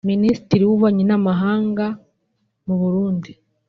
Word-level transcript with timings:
Minisitiri 0.09 0.61
w’Ububanyi 0.65 1.03
n’Amahanga 1.09 1.85
mu 2.65 2.75
Burundi 2.81 3.31